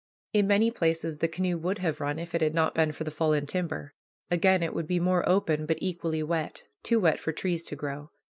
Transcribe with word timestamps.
In 0.33 0.47
many 0.47 0.71
places 0.71 1.19
the 1.19 1.27
canoe 1.27 1.59
would 1.59 1.77
have 1.77 2.01
run 2.01 2.17
if 2.17 2.33
it 2.33 2.41
had 2.41 2.55
not 2.55 2.73
been 2.73 2.91
for 2.91 3.03
the 3.03 3.11
fallen 3.11 3.45
timber. 3.45 3.93
Again 4.31 4.63
it 4.63 4.73
would 4.73 4.87
be 4.87 4.99
more 4.99 5.21
open, 5.29 5.67
but 5.67 5.77
equally 5.79 6.23
wet, 6.23 6.63
too 6.81 6.99
wet 6.99 7.19
for 7.19 7.31
trees 7.31 7.61
to 7.65 7.75
grow. 7.75 8.09